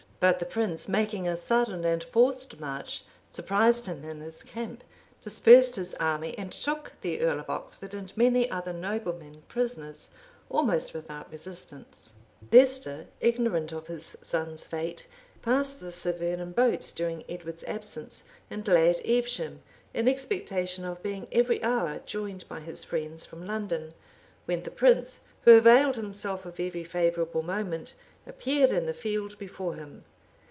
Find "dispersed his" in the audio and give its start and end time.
5.19-5.95